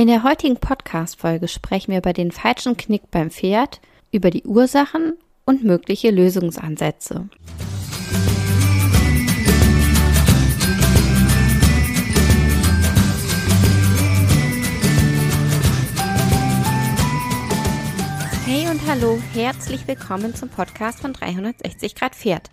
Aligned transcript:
In 0.00 0.06
der 0.06 0.22
heutigen 0.22 0.56
Podcast-Folge 0.56 1.46
sprechen 1.46 1.90
wir 1.92 1.98
über 1.98 2.14
den 2.14 2.32
falschen 2.32 2.74
Knick 2.78 3.10
beim 3.10 3.30
Pferd, 3.30 3.82
über 4.10 4.30
die 4.30 4.44
Ursachen 4.44 5.18
und 5.44 5.62
mögliche 5.62 6.10
Lösungsansätze. 6.10 7.28
Hey 18.46 18.70
und 18.70 18.80
hallo, 18.86 19.18
herzlich 19.34 19.86
willkommen 19.86 20.34
zum 20.34 20.48
Podcast 20.48 21.00
von 21.00 21.12
360 21.12 21.94
Grad 21.94 22.14
Pferd. 22.14 22.48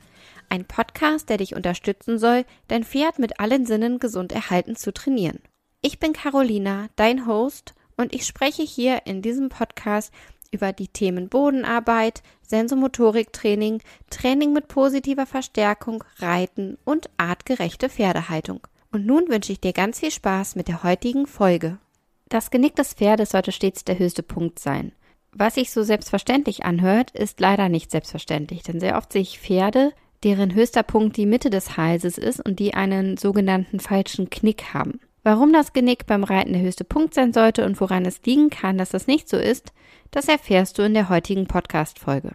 Ein 0.49 0.65
Podcast, 0.65 1.29
der 1.29 1.37
dich 1.37 1.55
unterstützen 1.55 2.19
soll, 2.19 2.43
dein 2.67 2.83
Pferd 2.83 3.19
mit 3.19 3.39
allen 3.39 3.65
Sinnen 3.65 3.99
gesund 3.99 4.33
erhalten 4.33 4.75
zu 4.75 4.91
trainieren. 4.91 5.39
Ich 5.81 5.99
bin 5.99 6.13
Carolina, 6.13 6.87
dein 6.95 7.27
Host, 7.27 7.75
und 7.97 8.13
ich 8.13 8.25
spreche 8.25 8.63
hier 8.63 9.01
in 9.05 9.21
diesem 9.21 9.49
Podcast 9.49 10.11
über 10.51 10.73
die 10.73 10.87
Themen 10.87 11.29
Bodenarbeit, 11.29 12.23
Sensomotoriktraining, 12.41 13.81
Training 14.09 14.53
mit 14.53 14.67
positiver 14.67 15.25
Verstärkung, 15.25 16.03
Reiten 16.17 16.77
und 16.83 17.09
artgerechte 17.17 17.89
Pferdehaltung. 17.89 18.61
Und 18.91 19.05
nun 19.05 19.27
wünsche 19.27 19.51
ich 19.51 19.59
dir 19.59 19.73
ganz 19.73 19.99
viel 19.99 20.11
Spaß 20.11 20.55
mit 20.55 20.67
der 20.67 20.83
heutigen 20.83 21.27
Folge. 21.27 21.77
Das 22.29 22.49
Genick 22.49 22.75
des 22.75 22.93
Pferdes 22.93 23.31
sollte 23.31 23.51
stets 23.51 23.83
der 23.83 23.99
höchste 23.99 24.23
Punkt 24.23 24.59
sein. 24.59 24.93
Was 25.31 25.55
sich 25.55 25.71
so 25.71 25.83
selbstverständlich 25.83 26.65
anhört, 26.65 27.11
ist 27.11 27.39
leider 27.39 27.69
nicht 27.69 27.91
selbstverständlich, 27.91 28.63
denn 28.63 28.79
sehr 28.79 28.97
oft 28.97 29.13
sehe 29.13 29.21
ich 29.21 29.39
Pferde, 29.39 29.93
deren 30.23 30.55
höchster 30.55 30.83
Punkt 30.83 31.17
die 31.17 31.25
Mitte 31.25 31.49
des 31.49 31.77
Halses 31.77 32.17
ist 32.17 32.43
und 32.43 32.59
die 32.59 32.73
einen 32.73 33.17
sogenannten 33.17 33.79
falschen 33.79 34.29
Knick 34.29 34.73
haben. 34.73 34.99
Warum 35.27 35.51
das 35.51 35.73
Genick 35.73 36.05
beim 36.05 36.23
Reiten 36.23 36.53
der 36.53 36.61
höchste 36.61 36.85
Punkt 36.85 37.13
sein 37.13 37.33
sollte 37.33 37.65
und 37.65 37.81
woran 37.81 38.05
es 38.05 38.21
liegen 38.23 38.49
kann, 38.49 38.77
dass 38.77 38.91
das 38.91 39.07
nicht 39.07 39.27
so 39.27 39.35
ist, 39.35 39.73
das 40.09 40.29
erfährst 40.29 40.77
du 40.77 40.83
in 40.83 40.93
der 40.93 41.09
heutigen 41.09 41.47
Podcast-Folge. 41.47 42.31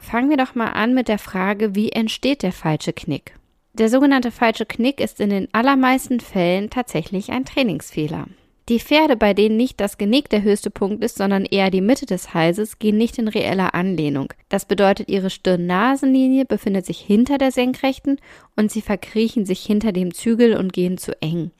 Fangen 0.00 0.28
wir 0.28 0.36
doch 0.36 0.56
mal 0.56 0.70
an 0.70 0.92
mit 0.92 1.06
der 1.06 1.20
Frage, 1.20 1.76
wie 1.76 1.90
entsteht 1.90 2.42
der 2.42 2.50
falsche 2.50 2.92
Knick? 2.92 3.36
Der 3.74 3.88
sogenannte 3.88 4.32
falsche 4.32 4.66
Knick 4.66 5.00
ist 5.00 5.20
in 5.20 5.30
den 5.30 5.46
allermeisten 5.52 6.18
Fällen 6.18 6.68
tatsächlich 6.68 7.30
ein 7.30 7.44
Trainingsfehler. 7.44 8.26
Die 8.68 8.80
Pferde, 8.80 9.16
bei 9.16 9.34
denen 9.34 9.56
nicht 9.56 9.80
das 9.80 9.96
Genick 9.96 10.28
der 10.28 10.42
höchste 10.42 10.70
Punkt 10.70 11.04
ist, 11.04 11.18
sondern 11.18 11.44
eher 11.44 11.70
die 11.70 11.80
Mitte 11.80 12.06
des 12.06 12.34
Halses, 12.34 12.80
gehen 12.80 12.96
nicht 12.96 13.18
in 13.18 13.28
reeller 13.28 13.74
Anlehnung. 13.76 14.32
Das 14.48 14.64
bedeutet, 14.64 15.08
ihre 15.08 15.30
Stirn-Nasenlinie 15.30 16.44
befindet 16.44 16.86
sich 16.86 16.98
hinter 16.98 17.38
der 17.38 17.52
Senkrechten 17.52 18.18
und 18.56 18.72
sie 18.72 18.82
verkriechen 18.82 19.46
sich 19.46 19.64
hinter 19.64 19.92
dem 19.92 20.12
Zügel 20.12 20.56
und 20.56 20.72
gehen 20.72 20.98
zu 20.98 21.20
eng. 21.22 21.52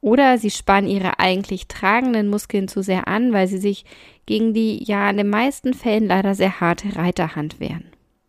Oder 0.00 0.38
sie 0.38 0.50
spannen 0.50 0.88
ihre 0.88 1.18
eigentlich 1.18 1.68
tragenden 1.68 2.28
Muskeln 2.28 2.68
zu 2.68 2.82
sehr 2.82 3.06
an, 3.06 3.32
weil 3.32 3.46
sie 3.48 3.58
sich 3.58 3.84
gegen 4.24 4.54
die 4.54 4.82
ja 4.84 5.10
in 5.10 5.18
den 5.18 5.28
meisten 5.28 5.74
Fällen 5.74 6.06
leider 6.06 6.34
sehr 6.34 6.60
harte 6.60 6.96
Reiterhand 6.96 7.60
wehren. 7.60 7.84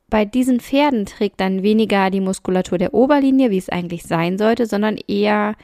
Bei 0.10 0.26
diesen 0.26 0.60
Pferden 0.60 1.06
trägt 1.06 1.40
dann 1.40 1.64
weniger 1.64 2.10
die 2.10 2.20
Muskulatur 2.20 2.78
der 2.78 2.94
Oberlinie, 2.94 3.50
wie 3.50 3.58
es 3.58 3.70
eigentlich 3.70 4.04
sein 4.04 4.38
sollte, 4.38 4.66
sondern 4.66 4.98
eher, 5.08 5.56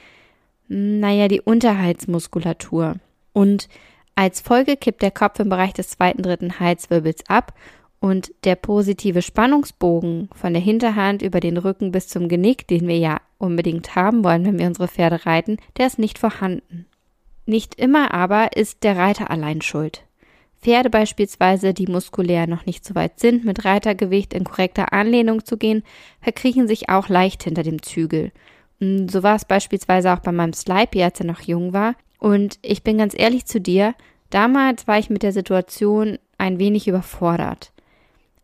hm, 0.70 1.02
naja, 1.02 1.28
die 1.28 1.42
Unterhaltsmuskulatur. 1.42 2.96
Und 3.34 3.68
als 4.16 4.40
Folge 4.40 4.78
kippt 4.78 5.02
der 5.02 5.12
Kopf 5.12 5.40
im 5.40 5.50
Bereich 5.50 5.74
des 5.74 5.90
zweiten, 5.90 6.24
dritten 6.24 6.62
Halswirbels 6.62 7.30
ab 7.30 7.54
und 8.00 8.32
der 8.46 8.56
positive 8.56 9.22
Spannungsbogen 9.22 10.30
von 10.34 10.54
der 10.54 10.62
Hinterhand 10.62 11.22
über 11.22 11.42
den 11.42 11.58
Rücken 11.58 11.92
bis 11.92 12.08
zum 12.08 12.30
Genick, 12.30 12.68
den 12.68 12.88
wir 12.88 12.98
ja 12.98 13.20
unbedingt 13.38 13.96
haben 13.96 14.24
wollen, 14.24 14.46
wenn 14.46 14.60
wir 14.60 14.68
unsere 14.68 14.88
Pferde 14.88 15.26
reiten, 15.26 15.58
der 15.78 15.88
ist 15.88 16.00
nicht 16.00 16.20
vorhanden. 16.20 16.86
Nicht 17.46 17.76
immer 17.76 18.14
aber 18.14 18.56
ist 18.58 18.84
der 18.84 18.98
Reiter 18.98 19.30
allein 19.32 19.62
schuld. 19.62 20.04
Pferde 20.62 20.90
beispielsweise, 20.90 21.74
die 21.74 21.88
muskulär 21.88 22.48
noch 22.48 22.66
nicht 22.66 22.84
so 22.84 22.96
weit 22.96 23.20
sind, 23.20 23.46
mit 23.46 23.64
Reitergewicht 23.64 24.34
in 24.34 24.44
korrekter 24.44 24.92
Anlehnung 24.92 25.46
zu 25.46 25.58
gehen, 25.58 25.84
verkriechen 26.20 26.68
sich 26.68 26.90
auch 26.90 27.10
leicht 27.10 27.44
hinter 27.44 27.64
dem 27.64 27.82
Zügel. 27.82 28.32
Und 28.80 29.10
so 29.10 29.24
war 29.24 29.36
es 29.36 29.46
beispielsweise 29.46 30.12
auch 30.14 30.20
bei 30.20 30.32
meinem 30.32 30.54
Slipey, 30.54 31.04
als 31.04 31.20
er 31.20 31.26
noch 31.26 31.42
jung 31.42 31.74
war. 31.74 31.96
Und 32.20 32.60
ich 32.62 32.84
bin 32.84 32.98
ganz 32.98 33.14
ehrlich 33.18 33.46
zu 33.46 33.62
dir, 33.62 33.94
damals 34.30 34.88
war 34.88 34.98
ich 34.98 35.10
mit 35.10 35.24
der 35.24 35.32
Situation 35.32 36.18
ein 36.38 36.60
wenig 36.60 36.88
überfordert. 36.88 37.72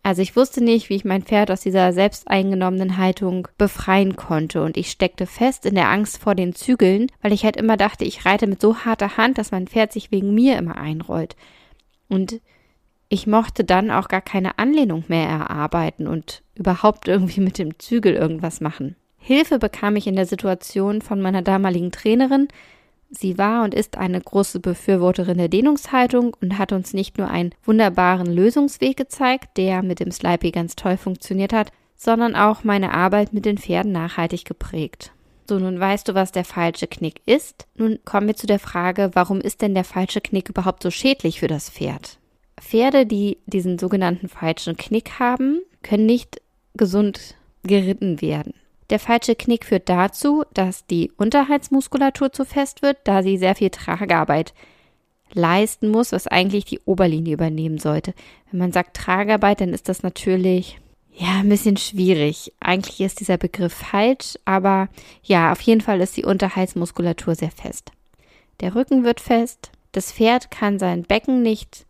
Also 0.05 0.21
ich 0.21 0.35
wusste 0.35 0.61
nicht, 0.61 0.89
wie 0.89 0.95
ich 0.95 1.05
mein 1.05 1.23
Pferd 1.23 1.49
aus 1.49 1.61
dieser 1.61 1.93
selbsteingenommenen 1.93 2.97
Haltung 2.97 3.47
befreien 3.57 4.17
konnte 4.17 4.61
und 4.61 4.75
ich 4.75 4.91
steckte 4.91 5.25
fest 5.25 5.65
in 5.65 5.75
der 5.75 5.87
Angst 5.87 6.17
vor 6.17 6.35
den 6.35 6.53
Zügeln, 6.53 7.07
weil 7.21 7.31
ich 7.31 7.45
halt 7.45 7.55
immer 7.55 7.77
dachte, 7.77 8.03
ich 8.03 8.25
reite 8.25 8.45
mit 8.45 8.59
so 8.59 8.79
harter 8.79 9.15
Hand, 9.15 9.37
dass 9.37 9.51
mein 9.51 9.65
Pferd 9.65 9.93
sich 9.93 10.11
wegen 10.11 10.35
mir 10.35 10.57
immer 10.57 10.75
einrollt. 10.75 11.37
Und 12.09 12.41
ich 13.07 13.27
mochte 13.27 13.63
dann 13.63 13.91
auch 13.91 14.09
gar 14.09 14.21
keine 14.21 14.59
Anlehnung 14.59 15.05
mehr 15.07 15.29
erarbeiten 15.29 16.07
und 16.07 16.43
überhaupt 16.55 17.07
irgendwie 17.07 17.41
mit 17.41 17.57
dem 17.57 17.79
Zügel 17.79 18.13
irgendwas 18.13 18.59
machen. 18.59 18.97
Hilfe 19.17 19.57
bekam 19.57 19.95
ich 19.95 20.05
in 20.05 20.17
der 20.17 20.25
Situation 20.25 21.01
von 21.01 21.21
meiner 21.21 21.41
damaligen 21.41 21.91
Trainerin, 21.91 22.49
Sie 23.15 23.37
war 23.37 23.63
und 23.63 23.75
ist 23.75 23.97
eine 23.97 24.19
große 24.19 24.59
Befürworterin 24.59 25.37
der 25.37 25.47
Dehnungshaltung 25.47 26.35
und 26.41 26.57
hat 26.57 26.71
uns 26.71 26.93
nicht 26.93 27.19
nur 27.19 27.29
einen 27.29 27.53
wunderbaren 27.63 28.25
Lösungsweg 28.25 28.97
gezeigt, 28.97 29.57
der 29.57 29.83
mit 29.83 29.99
dem 29.99 30.11
Slipey 30.11 30.51
ganz 30.51 30.75
toll 30.75 30.97
funktioniert 30.97 31.53
hat, 31.53 31.71
sondern 31.95 32.35
auch 32.35 32.63
meine 32.63 32.91
Arbeit 32.91 33.31
mit 33.31 33.45
den 33.45 33.59
Pferden 33.59 33.91
nachhaltig 33.91 34.45
geprägt. 34.45 35.11
So, 35.47 35.59
nun 35.59 35.79
weißt 35.79 36.07
du, 36.07 36.15
was 36.15 36.31
der 36.31 36.43
falsche 36.45 36.87
Knick 36.87 37.21
ist. 37.25 37.67
Nun 37.75 37.99
kommen 38.03 38.27
wir 38.27 38.35
zu 38.35 38.47
der 38.47 38.59
Frage, 38.59 39.11
warum 39.13 39.41
ist 39.41 39.61
denn 39.61 39.75
der 39.75 39.83
falsche 39.83 40.21
Knick 40.21 40.49
überhaupt 40.49 40.81
so 40.81 40.89
schädlich 40.89 41.39
für 41.39 41.47
das 41.47 41.69
Pferd? 41.69 42.17
Pferde, 42.59 43.05
die 43.05 43.37
diesen 43.45 43.77
sogenannten 43.77 44.29
falschen 44.29 44.75
Knick 44.75 45.19
haben, 45.19 45.61
können 45.83 46.05
nicht 46.05 46.41
gesund 46.75 47.35
geritten 47.63 48.21
werden. 48.21 48.53
Der 48.89 48.99
falsche 48.99 49.35
Knick 49.35 49.65
führt 49.65 49.89
dazu, 49.89 50.43
dass 50.53 50.85
die 50.85 51.11
Unterhaltsmuskulatur 51.17 52.31
zu 52.31 52.45
fest 52.45 52.81
wird, 52.81 52.97
da 53.05 53.23
sie 53.23 53.37
sehr 53.37 53.55
viel 53.55 53.69
Tragearbeit 53.69 54.53
leisten 55.33 55.89
muss, 55.89 56.11
was 56.11 56.27
eigentlich 56.27 56.65
die 56.65 56.79
Oberlinie 56.85 57.33
übernehmen 57.33 57.79
sollte. 57.79 58.13
Wenn 58.51 58.59
man 58.59 58.71
sagt 58.71 58.95
Tragearbeit, 58.95 59.61
dann 59.61 59.73
ist 59.73 59.89
das 59.89 60.03
natürlich 60.03 60.79
ja 61.15 61.39
ein 61.39 61.49
bisschen 61.49 61.77
schwierig. 61.77 62.53
Eigentlich 62.59 63.01
ist 63.01 63.19
dieser 63.19 63.37
Begriff 63.37 63.73
falsch, 63.73 64.37
aber 64.45 64.89
ja, 65.23 65.51
auf 65.51 65.61
jeden 65.61 65.81
Fall 65.81 66.01
ist 66.01 66.17
die 66.17 66.25
Unterhaltsmuskulatur 66.25 67.35
sehr 67.35 67.51
fest. 67.51 67.91
Der 68.61 68.75
Rücken 68.75 69.03
wird 69.03 69.19
fest, 69.19 69.71
das 69.91 70.11
Pferd 70.11 70.51
kann 70.51 70.79
sein 70.79 71.03
Becken 71.03 71.41
nicht 71.41 71.85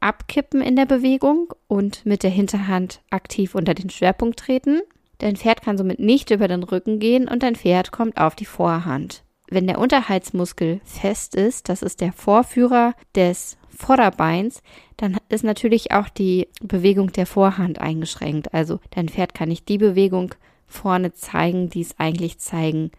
abkippen 0.00 0.62
in 0.62 0.76
der 0.76 0.86
Bewegung 0.86 1.52
und 1.68 2.06
mit 2.06 2.22
der 2.22 2.30
Hinterhand 2.30 3.02
aktiv 3.10 3.54
unter 3.54 3.74
den 3.74 3.90
Schwerpunkt 3.90 4.38
treten. 4.38 4.80
Dein 5.20 5.36
Pferd 5.36 5.60
kann 5.60 5.76
somit 5.76 6.00
nicht 6.00 6.30
über 6.30 6.48
den 6.48 6.62
Rücken 6.62 6.98
gehen 6.98 7.28
und 7.28 7.42
dein 7.42 7.54
Pferd 7.54 7.92
kommt 7.92 8.16
auf 8.18 8.34
die 8.34 8.46
Vorhand. 8.46 9.22
Wenn 9.50 9.66
der 9.66 9.78
Unterhaltsmuskel 9.78 10.80
fest 10.84 11.34
ist, 11.34 11.68
das 11.68 11.82
ist 11.82 12.00
der 12.00 12.12
Vorführer 12.12 12.94
des 13.14 13.58
Vorderbeins, 13.68 14.62
dann 14.96 15.18
ist 15.28 15.44
natürlich 15.44 15.92
auch 15.92 16.08
die 16.08 16.48
Bewegung 16.62 17.12
der 17.12 17.26
Vorhand 17.26 17.80
eingeschränkt. 17.80 18.54
Also 18.54 18.80
dein 18.90 19.10
Pferd 19.10 19.34
kann 19.34 19.50
nicht 19.50 19.68
die 19.68 19.78
Bewegung 19.78 20.34
vorne 20.66 21.12
zeigen, 21.12 21.68
die 21.68 21.82
es 21.82 21.98
eigentlich 21.98 22.38
zeigen 22.38 22.90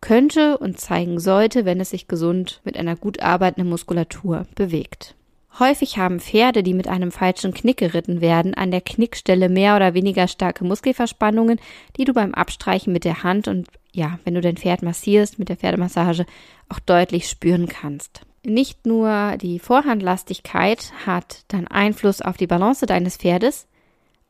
könnte 0.00 0.58
und 0.58 0.78
zeigen 0.78 1.18
sollte, 1.18 1.64
wenn 1.64 1.80
es 1.80 1.90
sich 1.90 2.06
gesund 2.06 2.60
mit 2.62 2.76
einer 2.76 2.94
gut 2.94 3.22
arbeitenden 3.22 3.68
Muskulatur 3.70 4.46
bewegt. 4.54 5.16
Häufig 5.58 5.96
haben 5.96 6.20
Pferde, 6.20 6.62
die 6.62 6.74
mit 6.74 6.86
einem 6.86 7.10
falschen 7.10 7.54
Knick 7.54 7.78
geritten 7.78 8.20
werden, 8.20 8.52
an 8.52 8.70
der 8.70 8.82
Knickstelle 8.82 9.48
mehr 9.48 9.76
oder 9.76 9.94
weniger 9.94 10.28
starke 10.28 10.64
Muskelverspannungen, 10.64 11.58
die 11.96 12.04
du 12.04 12.12
beim 12.12 12.34
Abstreichen 12.34 12.92
mit 12.92 13.04
der 13.04 13.22
Hand 13.22 13.48
und 13.48 13.68
ja, 13.92 14.18
wenn 14.24 14.34
du 14.34 14.42
dein 14.42 14.58
Pferd 14.58 14.82
massierst 14.82 15.38
mit 15.38 15.48
der 15.48 15.56
Pferdemassage 15.56 16.26
auch 16.68 16.78
deutlich 16.80 17.28
spüren 17.28 17.68
kannst. 17.68 18.20
Nicht 18.44 18.84
nur 18.84 19.36
die 19.40 19.58
Vorhandlastigkeit 19.58 20.92
hat 21.06 21.44
dann 21.48 21.66
Einfluss 21.66 22.20
auf 22.20 22.36
die 22.36 22.46
Balance 22.46 22.84
deines 22.84 23.16
Pferdes, 23.16 23.66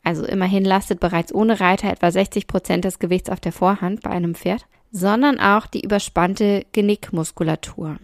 also 0.04 0.24
immerhin 0.24 0.64
lastet 0.64 1.00
bereits 1.00 1.34
ohne 1.34 1.58
Reiter 1.58 1.90
etwa 1.90 2.12
60 2.12 2.46
Prozent 2.46 2.84
des 2.84 3.00
Gewichts 3.00 3.28
auf 3.28 3.40
der 3.40 3.50
Vorhand 3.50 4.02
bei 4.02 4.10
einem 4.10 4.36
Pferd, 4.36 4.64
sondern 4.92 5.40
auch 5.40 5.66
die 5.66 5.80
überspannte 5.80 6.64
Genickmuskulatur. 6.70 7.96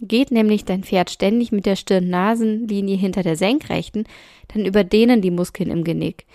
Geht 0.00 0.30
nämlich 0.30 0.64
dein 0.64 0.84
Pferd 0.84 1.10
ständig 1.10 1.50
mit 1.50 1.66
der 1.66 1.76
Stirn-Nasenlinie 1.76 2.96
hinter 2.96 3.22
der 3.22 3.36
Senkrechten, 3.36 4.04
dann 4.48 4.64
überdehnen 4.64 5.20
die 5.20 5.32
Muskeln 5.32 5.70
im 5.70 5.82
Genick. 5.82 6.26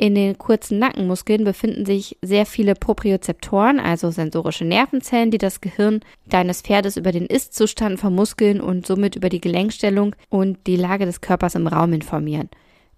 In 0.00 0.14
den 0.14 0.38
kurzen 0.38 0.78
Nackenmuskeln 0.78 1.42
befinden 1.42 1.84
sich 1.84 2.16
sehr 2.22 2.46
viele 2.46 2.74
Propriozeptoren, 2.74 3.80
also 3.80 4.12
sensorische 4.12 4.64
Nervenzellen, 4.64 5.32
die 5.32 5.38
das 5.38 5.60
Gehirn 5.60 6.00
deines 6.28 6.62
Pferdes 6.62 6.96
über 6.96 7.10
den 7.10 7.26
Ist-Zustand 7.26 7.98
von 7.98 8.14
Muskeln 8.14 8.60
und 8.60 8.86
somit 8.86 9.16
über 9.16 9.28
die 9.28 9.40
Gelenkstellung 9.40 10.14
und 10.28 10.68
die 10.68 10.76
Lage 10.76 11.04
des 11.04 11.20
Körpers 11.20 11.56
im 11.56 11.66
Raum 11.66 11.92
informieren. 11.92 12.48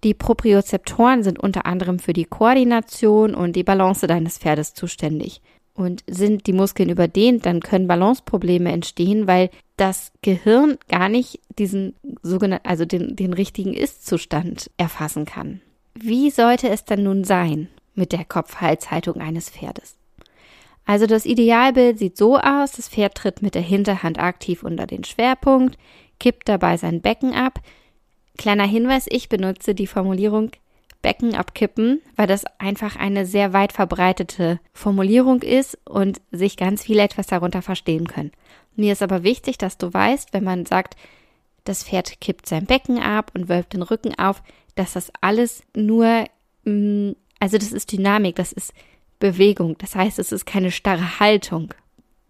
Die 0.03 0.13
Propriozeptoren 0.13 1.23
sind 1.23 1.39
unter 1.39 1.65
anderem 1.65 1.97
für 1.97 2.13
die 2.13 2.25
Koordination 2.25 3.33
und 3.33 3.55
die 3.55 3.63
Balance 3.63 4.05
deines 4.05 4.37
Pferdes 4.37 4.75
zuständig. 4.75 5.41
Und 5.81 6.03
sind 6.07 6.47
die 6.47 6.53
Muskeln 6.53 6.89
überdehnt, 6.89 7.45
dann 7.45 7.59
können 7.59 7.87
Balanceprobleme 7.87 8.71
entstehen, 8.71 9.27
weil 9.27 9.49
das 9.77 10.11
Gehirn 10.21 10.77
gar 10.87 11.09
nicht 11.09 11.39
diesen 11.57 11.95
sogenannten, 12.21 12.67
also 12.67 12.85
den, 12.85 13.15
den 13.15 13.33
richtigen 13.33 13.73
Ist-Zustand 13.73 14.69
erfassen 14.77 15.25
kann. 15.25 15.61
Wie 15.93 16.29
sollte 16.29 16.69
es 16.69 16.85
dann 16.85 17.03
nun 17.03 17.23
sein 17.23 17.67
mit 17.95 18.11
der 18.11 18.25
Kopf-Hals-Haltung 18.25 19.19
eines 19.19 19.49
Pferdes? 19.49 19.97
Also 20.85 21.05
das 21.05 21.25
Idealbild 21.25 21.99
sieht 21.99 22.17
so 22.17 22.37
aus, 22.37 22.73
das 22.73 22.89
Pferd 22.89 23.15
tritt 23.15 23.41
mit 23.41 23.55
der 23.55 23.61
Hinterhand 23.61 24.19
aktiv 24.19 24.63
unter 24.63 24.87
den 24.87 25.03
Schwerpunkt, 25.03 25.77
kippt 26.19 26.49
dabei 26.49 26.77
sein 26.77 27.01
Becken 27.01 27.33
ab. 27.33 27.59
Kleiner 28.37 28.65
Hinweis, 28.65 29.05
ich 29.09 29.29
benutze 29.29 29.75
die 29.75 29.87
Formulierung 29.87 30.51
Becken 31.01 31.35
abkippen, 31.35 32.01
weil 32.15 32.27
das 32.27 32.45
einfach 32.59 32.95
eine 32.95 33.25
sehr 33.25 33.53
weit 33.53 33.73
verbreitete 33.73 34.59
Formulierung 34.73 35.41
ist 35.41 35.77
und 35.85 36.21
sich 36.31 36.57
ganz 36.57 36.83
viele 36.83 37.03
etwas 37.03 37.27
darunter 37.27 37.61
verstehen 37.61 38.07
können. 38.07 38.31
Mir 38.75 38.93
ist 38.93 39.01
aber 39.01 39.23
wichtig, 39.23 39.57
dass 39.57 39.77
du 39.77 39.93
weißt, 39.93 40.33
wenn 40.33 40.43
man 40.43 40.65
sagt, 40.65 40.95
das 41.63 41.83
Pferd 41.83 42.19
kippt 42.21 42.47
sein 42.47 42.65
Becken 42.65 42.99
ab 42.99 43.31
und 43.35 43.49
wölbt 43.49 43.73
den 43.73 43.81
Rücken 43.81 44.17
auf, 44.17 44.41
dass 44.75 44.93
das 44.93 45.11
alles 45.21 45.63
nur, 45.75 46.25
mm, 46.65 47.11
also 47.39 47.57
das 47.57 47.71
ist 47.71 47.91
Dynamik, 47.91 48.35
das 48.35 48.51
ist 48.51 48.73
Bewegung. 49.19 49.77
Das 49.77 49.95
heißt, 49.95 50.19
es 50.19 50.31
ist 50.31 50.45
keine 50.45 50.71
starre 50.71 51.19
Haltung, 51.19 51.73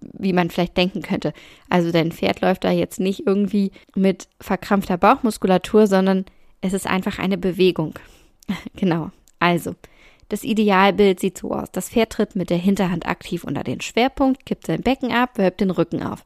wie 0.01 0.33
man 0.33 0.49
vielleicht 0.49 0.77
denken 0.77 1.01
könnte. 1.01 1.33
Also 1.69 1.91
dein 1.91 2.11
Pferd 2.11 2.41
läuft 2.41 2.63
da 2.63 2.71
jetzt 2.71 2.99
nicht 2.99 3.25
irgendwie 3.25 3.71
mit 3.95 4.27
verkrampfter 4.39 4.97
Bauchmuskulatur, 4.97 5.87
sondern 5.87 6.25
es 6.59 6.73
ist 6.73 6.87
einfach 6.87 7.19
eine 7.19 7.37
Bewegung. 7.37 7.93
genau. 8.75 9.11
Also, 9.39 9.75
das 10.29 10.43
Idealbild 10.43 11.19
sieht 11.19 11.37
so 11.37 11.51
aus. 11.51 11.71
Das 11.71 11.89
Pferd 11.89 12.11
tritt 12.11 12.35
mit 12.35 12.49
der 12.49 12.57
Hinterhand 12.57 13.05
aktiv 13.05 13.43
unter 13.43 13.63
den 13.63 13.81
Schwerpunkt, 13.81 14.45
kippt 14.45 14.67
sein 14.67 14.81
Becken 14.81 15.11
ab, 15.11 15.37
wölbt 15.37 15.61
den 15.61 15.71
Rücken 15.71 16.03
auf. 16.03 16.25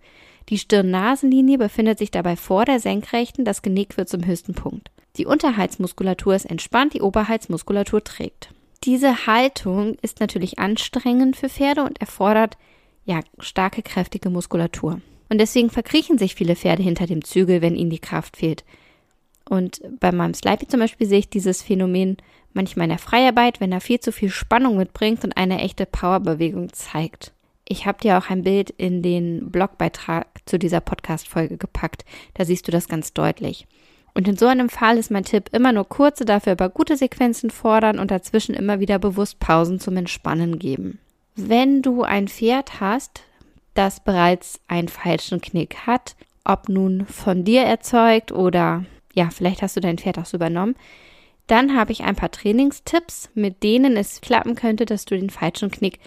Die 0.50 0.60
Stirn-Nasenlinie 0.60 1.58
befindet 1.58 1.98
sich 1.98 2.12
dabei 2.12 2.36
vor 2.36 2.66
der 2.66 2.80
Senkrechten, 2.80 3.46
das 3.46 3.64
Genick 3.64 3.98
wird 3.98 4.10
zum 4.10 4.26
höchsten 4.26 4.54
Punkt. 4.54 4.92
Die 5.18 5.26
Unterhaltsmuskulatur 5.26 6.36
ist 6.36 6.46
entspannt, 6.46 6.94
die 6.94 7.02
Oberhaltsmuskulatur 7.02 8.04
trägt. 8.04 8.50
Diese 8.84 9.26
Haltung 9.26 9.96
ist 10.02 10.20
natürlich 10.20 10.60
anstrengend 10.60 11.36
für 11.36 11.50
Pferde 11.50 11.84
und 11.84 12.00
erfordert 12.00 12.58
ja 13.06 13.22
starke, 13.40 13.82
kräftige 13.82 14.30
Muskulatur. 14.30 15.02
Und 15.30 15.40
deswegen 15.40 15.72
verkriechen 15.72 16.20
sich 16.20 16.36
viele 16.36 16.56
Pferde 16.56 16.84
hinter 16.84 17.08
dem 17.08 17.24
Zügel, 17.24 17.62
wenn 17.62 17.76
ihnen 17.76 17.90
die 17.90 18.00
Kraft 18.00 18.38
fehlt. 18.38 18.64
Und 19.50 19.82
bei 20.00 20.12
meinem 20.12 20.34
Slipey 20.34 20.68
zum 20.68 20.80
Beispiel 20.80 21.08
sehe 21.08 21.20
ich 21.20 21.30
dieses 21.30 21.62
Phänomen 21.62 22.18
manchmal 22.54 22.86
in 22.86 22.90
der 22.90 23.00
Freiarbeit, 23.00 23.60
wenn 23.60 23.72
er 23.72 23.82
viel 23.82 24.00
zu 24.00 24.12
viel 24.12 24.30
Spannung 24.30 24.78
mitbringt 24.78 25.24
und 25.24 25.38
eine 25.38 25.60
echte 25.60 25.86
Powerbewegung 25.86 26.74
zeigt. 26.74 27.32
Ich 27.68 27.86
habe 27.86 28.00
dir 28.00 28.18
auch 28.18 28.30
ein 28.30 28.44
Bild 28.44 28.70
in 28.70 29.02
den 29.02 29.52
Blogbeitrag 29.52 30.28
zu 30.46 30.60
dieser 30.60 30.82
Podcast-Folge 30.82 31.58
gepackt. 31.58 32.06
Da 32.36 32.46
siehst 32.46 32.68
du 32.68 32.72
das 32.72 32.88
ganz 32.88 33.14
deutlich. 33.14 33.68
Und 34.14 34.28
in 34.28 34.38
so 34.38 34.46
einem 34.48 34.70
Fall 34.70 34.98
ist 34.98 35.12
mein 35.12 35.26
Tipp 35.26 35.50
immer 35.52 35.74
nur 35.74 35.90
kurze, 35.90 36.26
dafür 36.26 36.54
aber 36.54 36.70
gute 36.70 36.96
Sequenzen 36.96 37.50
fordern 37.50 38.00
und 38.00 38.12
dazwischen 38.12 38.56
immer 38.56 38.80
wieder 38.80 38.98
bewusst 38.98 39.40
Pausen 39.40 39.80
zum 39.80 39.98
Entspannen 39.98 40.58
geben. 40.58 41.00
Wenn 41.36 41.82
du 41.82 42.04
ein 42.04 42.30
Pferd 42.30 42.80
hast, 42.80 43.24
das 43.74 44.00
bereits 44.00 44.62
einen 44.68 44.88
falschen 44.88 45.42
Knick 45.42 45.86
hat, 45.86 46.16
ob 46.46 46.70
nun 46.70 47.06
von 47.08 47.44
dir 47.44 47.64
erzeugt 47.64 48.32
oder 48.32 48.86
ja, 49.16 49.30
vielleicht 49.32 49.62
hast 49.62 49.76
du 49.76 49.82
dein 49.82 49.98
Pferd 49.98 50.20
auch 50.20 50.26
so 50.26 50.38
übernommen, 50.38 50.76
dann 51.48 51.76
habe 51.76 51.92
ich 51.92 52.04
ein 52.04 52.16
paar 52.16 52.32
Trainingstipps, 52.32 53.30
mit 53.34 53.64
denen 53.64 53.98
es 53.98 54.22
klappen 54.22 54.56
könnte, 54.56 54.86
dass 54.86 55.06
du 55.06 55.16
den 55.16 55.30
falschen 55.30 55.72
Knick 55.72 56.00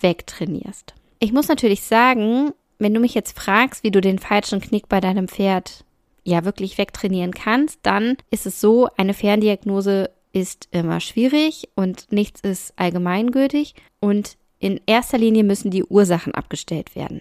wegtrainierst. 0.00 0.94
Ich 1.18 1.32
muss 1.32 1.48
natürlich 1.48 1.82
sagen, 1.82 2.52
wenn 2.78 2.94
du 2.94 3.00
mich 3.00 3.14
jetzt 3.14 3.38
fragst, 3.38 3.82
wie 3.82 3.90
du 3.90 4.00
den 4.00 4.18
falschen 4.18 4.60
Knick 4.60 4.88
bei 4.88 5.00
deinem 5.00 5.28
Pferd 5.28 5.84
ja 6.24 6.44
wirklich 6.44 6.78
wegtrainieren 6.78 7.32
kannst, 7.32 7.80
dann 7.82 8.16
ist 8.30 8.46
es 8.46 8.60
so, 8.60 8.88
eine 8.96 9.14
Ferndiagnose 9.14 10.10
ist 10.32 10.68
immer 10.72 11.00
schwierig 11.00 11.68
und 11.76 12.10
nichts 12.10 12.40
ist 12.40 12.72
allgemeingültig 12.76 13.74
und 14.00 14.36
in 14.58 14.80
erster 14.86 15.18
Linie 15.18 15.44
müssen 15.44 15.70
die 15.70 15.84
Ursachen 15.84 16.34
abgestellt 16.34 16.96
werden. 16.96 17.20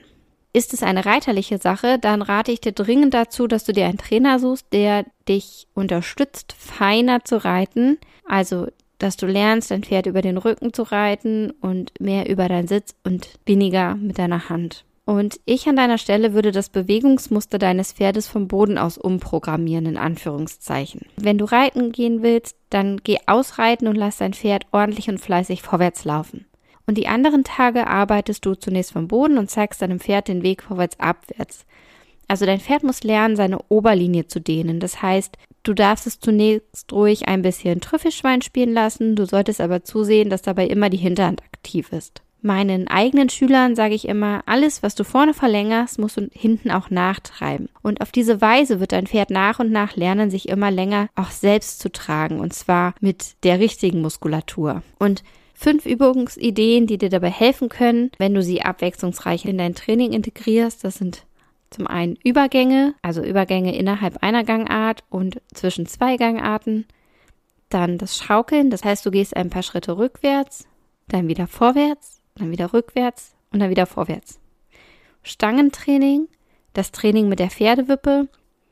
Ist 0.55 0.71
es 0.71 0.83
eine 0.83 1.05
reiterliche 1.05 1.57
Sache, 1.57 1.97
dann 1.97 2.21
rate 2.21 2.51
ich 2.51 2.61
dir 2.61 2.73
dringend 2.73 3.15
dazu, 3.15 3.47
dass 3.47 3.63
du 3.63 3.73
dir 3.73 3.87
einen 3.87 3.97
Trainer 3.97 4.37
suchst, 4.37 4.67
der 4.71 5.05
dich 5.27 5.67
unterstützt, 5.73 6.53
feiner 6.57 7.25
zu 7.25 7.43
reiten. 7.43 7.97
Also, 8.25 8.67
dass 8.99 9.17
du 9.17 9.25
lernst, 9.25 9.71
dein 9.71 9.83
Pferd 9.83 10.05
über 10.05 10.21
den 10.21 10.37
Rücken 10.37 10.71
zu 10.71 10.83
reiten 10.83 11.51
und 11.59 11.99
mehr 11.99 12.29
über 12.29 12.47
deinen 12.47 12.67
Sitz 12.67 12.93
und 13.03 13.29
weniger 13.45 13.95
mit 13.95 14.19
deiner 14.19 14.47
Hand. 14.49 14.85
Und 15.05 15.39
ich 15.45 15.67
an 15.67 15.75
deiner 15.75 15.97
Stelle 15.97 16.33
würde 16.33 16.51
das 16.51 16.69
Bewegungsmuster 16.69 17.57
deines 17.57 17.91
Pferdes 17.91 18.27
vom 18.27 18.47
Boden 18.47 18.77
aus 18.77 18.97
umprogrammieren, 18.97 19.85
in 19.85 19.97
Anführungszeichen. 19.97 21.01
Wenn 21.17 21.37
du 21.37 21.45
reiten 21.45 21.91
gehen 21.91 22.21
willst, 22.23 22.55
dann 22.69 23.01
geh 23.03 23.17
ausreiten 23.25 23.87
und 23.87 23.95
lass 23.95 24.17
dein 24.17 24.33
Pferd 24.33 24.65
ordentlich 24.71 25.09
und 25.09 25.19
fleißig 25.19 25.61
vorwärts 25.61 26.05
laufen. 26.05 26.45
Und 26.85 26.97
die 26.97 27.07
anderen 27.07 27.43
Tage 27.43 27.87
arbeitest 27.87 28.45
du 28.45 28.55
zunächst 28.55 28.91
vom 28.91 29.07
Boden 29.07 29.37
und 29.37 29.49
zeigst 29.49 29.81
deinem 29.81 29.99
Pferd 29.99 30.27
den 30.27 30.43
Weg 30.43 30.63
vorwärts 30.63 30.99
abwärts. 30.99 31.65
Also 32.27 32.45
dein 32.45 32.59
Pferd 32.59 32.83
muss 32.83 33.03
lernen, 33.03 33.35
seine 33.35 33.59
Oberlinie 33.69 34.27
zu 34.27 34.39
dehnen. 34.39 34.79
Das 34.79 35.01
heißt, 35.01 35.37
du 35.63 35.73
darfst 35.73 36.07
es 36.07 36.19
zunächst 36.19 36.91
ruhig 36.91 37.27
ein 37.27 37.41
bisschen 37.41 37.81
Trüffelschwein 37.81 38.41
spielen 38.41 38.73
lassen, 38.73 39.15
du 39.15 39.25
solltest 39.25 39.61
aber 39.61 39.83
zusehen, 39.83 40.29
dass 40.29 40.41
dabei 40.41 40.67
immer 40.67 40.89
die 40.89 40.97
Hinterhand 40.97 41.43
aktiv 41.43 41.91
ist. 41.91 42.21
Meinen 42.45 42.89
eigenen 42.89 43.29
Schülern 43.29 43.73
sage 43.73 43.95
ich 43.95 44.05
immer, 44.05 44.43
alles, 44.47 44.83
was 44.83 44.95
du 44.95 45.05
vorne 45.05 45.33
verlängerst, 45.33 45.97
musst 45.97 46.17
du 46.17 46.27
hinten 46.33 46.71
auch 46.71 46.89
nachtreiben. 46.89 47.69
Und 47.81 48.01
auf 48.01 48.11
diese 48.11 48.41
Weise 48.41 48.81
wird 48.81 48.91
dein 48.91 49.07
Pferd 49.07 49.29
nach 49.29 49.59
und 49.59 49.71
nach 49.71 49.95
lernen, 49.95 50.29
sich 50.29 50.49
immer 50.49 50.69
länger 50.69 51.07
auch 51.15 51.31
selbst 51.31 51.79
zu 51.79 51.89
tragen. 51.89 52.41
Und 52.41 52.51
zwar 52.53 52.95
mit 52.99 53.41
der 53.45 53.59
richtigen 53.59 54.01
Muskulatur. 54.01 54.83
Und 54.99 55.23
fünf 55.63 55.85
Übungsideen, 55.85 56.87
die 56.87 56.97
dir 56.97 57.09
dabei 57.09 57.29
helfen 57.29 57.69
können, 57.69 58.11
wenn 58.17 58.33
du 58.33 58.43
sie 58.43 58.61
abwechslungsreich 58.61 59.45
in 59.45 59.57
dein 59.57 59.75
Training 59.75 60.11
integrierst. 60.11 60.83
Das 60.83 60.95
sind 60.95 61.25
zum 61.69 61.87
einen 61.87 62.17
Übergänge, 62.21 62.95
also 63.01 63.23
Übergänge 63.23 63.73
innerhalb 63.73 64.21
einer 64.21 64.43
Gangart 64.43 65.05
und 65.09 65.41
zwischen 65.53 65.85
zwei 65.85 66.17
Gangarten. 66.17 66.85
Dann 67.69 67.97
das 67.97 68.17
Schaukeln, 68.17 68.71
das 68.71 68.83
heißt, 68.83 69.05
du 69.05 69.11
gehst 69.11 69.37
ein 69.37 69.49
paar 69.49 69.63
Schritte 69.63 69.97
rückwärts, 69.97 70.67
dann 71.07 71.29
wieder 71.29 71.47
vorwärts, 71.47 72.21
dann 72.35 72.51
wieder 72.51 72.73
rückwärts 72.73 73.33
und 73.53 73.61
dann 73.61 73.69
wieder 73.69 73.85
vorwärts. 73.85 74.41
Stangentraining, 75.23 76.27
das 76.73 76.91
Training 76.91 77.29
mit 77.29 77.39
der 77.39 77.49
Pferdewippe 77.49 78.27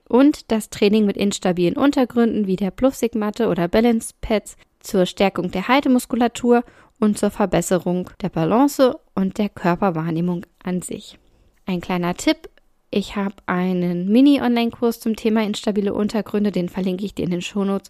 und 0.10 0.52
das 0.52 0.70
Training 0.70 1.06
mit 1.06 1.16
instabilen 1.16 1.78
Untergründen 1.78 2.48
wie 2.48 2.58
der 2.58 2.72
Bluffsigmatte 2.72 3.48
oder 3.48 3.70
Balance 3.70 4.14
Pads 4.20 4.58
zur 4.82 5.06
Stärkung 5.06 5.52
der 5.52 5.68
Haltemuskulatur 5.68 6.64
und 7.02 7.18
zur 7.18 7.32
Verbesserung 7.32 8.10
der 8.22 8.30
Balance 8.30 8.98
und 9.16 9.38
der 9.38 9.50
Körperwahrnehmung 9.50 10.46
an 10.64 10.82
sich. 10.82 11.18
Ein 11.66 11.82
kleiner 11.82 12.14
Tipp. 12.14 12.50
Ich 12.92 13.16
habe 13.16 13.36
einen 13.48 14.10
Mini-Online-Kurs 14.10 15.00
zum 15.00 15.16
Thema 15.16 15.44
instabile 15.44 15.94
Untergründe, 15.94 16.52
den 16.52 16.70
verlinke 16.70 17.04
ich 17.04 17.16
dir 17.16 17.26
in 17.26 17.32
den 17.32 17.42
Shownotes. 17.42 17.90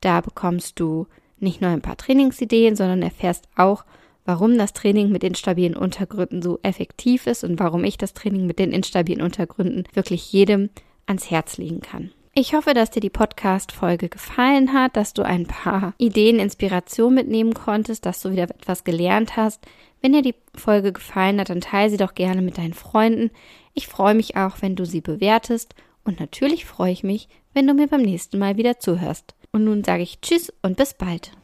Da 0.00 0.20
bekommst 0.20 0.78
du 0.78 1.06
nicht 1.38 1.60
nur 1.60 1.70
ein 1.70 1.82
paar 1.82 1.96
Trainingsideen, 1.96 2.76
sondern 2.76 3.02
erfährst 3.02 3.48
auch, 3.56 3.84
warum 4.24 4.58
das 4.58 4.72
Training 4.72 5.10
mit 5.10 5.24
instabilen 5.24 5.76
Untergründen 5.76 6.42
so 6.42 6.58
effektiv 6.62 7.26
ist 7.26 7.44
und 7.44 7.58
warum 7.58 7.84
ich 7.84 7.96
das 7.96 8.12
Training 8.12 8.46
mit 8.46 8.58
den 8.58 8.72
instabilen 8.72 9.22
Untergründen 9.22 9.84
wirklich 9.94 10.32
jedem 10.32 10.70
ans 11.06 11.30
Herz 11.30 11.56
legen 11.56 11.80
kann. 11.80 12.10
Ich 12.36 12.52
hoffe, 12.52 12.74
dass 12.74 12.90
dir 12.90 12.98
die 13.00 13.10
Podcast-Folge 13.10 14.08
gefallen 14.08 14.72
hat, 14.72 14.96
dass 14.96 15.14
du 15.14 15.22
ein 15.22 15.46
paar 15.46 15.94
Ideen, 15.98 16.40
Inspiration 16.40 17.14
mitnehmen 17.14 17.54
konntest, 17.54 18.04
dass 18.06 18.20
du 18.20 18.32
wieder 18.32 18.42
etwas 18.42 18.82
gelernt 18.82 19.36
hast. 19.36 19.64
Wenn 20.02 20.14
dir 20.14 20.22
die 20.22 20.34
Folge 20.52 20.92
gefallen 20.92 21.38
hat, 21.38 21.50
dann 21.50 21.60
teile 21.60 21.90
sie 21.90 21.96
doch 21.96 22.14
gerne 22.14 22.42
mit 22.42 22.58
deinen 22.58 22.74
Freunden. 22.74 23.30
Ich 23.72 23.86
freue 23.86 24.14
mich 24.14 24.36
auch, 24.36 24.56
wenn 24.62 24.74
du 24.74 24.84
sie 24.84 25.00
bewertest. 25.00 25.76
Und 26.02 26.18
natürlich 26.18 26.64
freue 26.64 26.90
ich 26.90 27.04
mich, 27.04 27.28
wenn 27.52 27.68
du 27.68 27.72
mir 27.72 27.86
beim 27.86 28.02
nächsten 28.02 28.40
Mal 28.40 28.56
wieder 28.56 28.80
zuhörst. 28.80 29.36
Und 29.52 29.62
nun 29.62 29.84
sage 29.84 30.02
ich 30.02 30.20
Tschüss 30.20 30.52
und 30.60 30.76
bis 30.76 30.92
bald. 30.94 31.36